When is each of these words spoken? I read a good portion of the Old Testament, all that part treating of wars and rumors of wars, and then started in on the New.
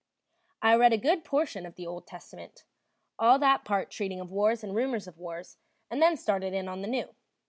I 0.63 0.73
read 0.77 0.93
a 0.93 0.97
good 0.97 1.23
portion 1.23 1.63
of 1.63 1.75
the 1.75 1.85
Old 1.85 2.07
Testament, 2.07 2.65
all 3.19 3.37
that 3.37 3.63
part 3.63 3.91
treating 3.91 4.19
of 4.19 4.31
wars 4.31 4.63
and 4.63 4.73
rumors 4.75 5.05
of 5.07 5.19
wars, 5.19 5.57
and 5.91 6.01
then 6.01 6.17
started 6.17 6.55
in 6.55 6.67
on 6.67 6.81
the 6.81 6.87
New. 6.87 7.13